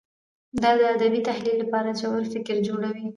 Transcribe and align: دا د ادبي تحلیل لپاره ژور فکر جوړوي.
دا 0.61 0.71
د 0.79 0.81
ادبي 0.95 1.21
تحلیل 1.29 1.57
لپاره 1.61 1.97
ژور 1.99 2.23
فکر 2.33 2.55
جوړوي. 2.67 3.05